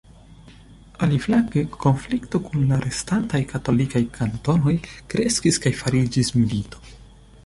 [1.07, 4.73] Aliflanke, konflikto kun la restantaj katolikaj kantonoj
[5.13, 6.83] kreskis kaj fariĝis milito.